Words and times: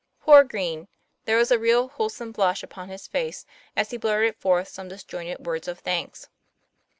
Poor 0.19 0.43
Green! 0.43 0.87
there 1.25 1.37
was 1.37 1.51
a 1.51 1.59
real, 1.59 1.89
wholesome 1.89 2.31
blush 2.31 2.63
upon 2.63 2.89
his 2.89 3.05
face 3.05 3.45
as 3.75 3.91
he 3.91 3.97
blurted 3.97 4.35
forth 4.35 4.67
some 4.67 4.87
disjointed 4.87 5.45
words 5.45 5.67
of 5.67 5.77
thanks. 5.77 6.27